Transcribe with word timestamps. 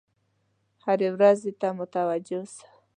هرې 0.83 1.09
ورځې 1.15 1.51
ته 1.59 1.67
متوجه 1.79 2.35
اوسه. 2.39 2.63